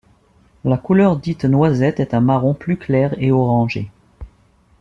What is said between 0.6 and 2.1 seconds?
La couleur dite noisette